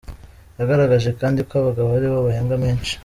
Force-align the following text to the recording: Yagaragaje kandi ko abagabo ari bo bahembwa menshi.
Yagaragaje 0.59 1.09
kandi 1.19 1.39
ko 1.47 1.53
abagabo 1.61 1.89
ari 1.97 2.07
bo 2.11 2.19
bahembwa 2.27 2.55
menshi. 2.63 2.93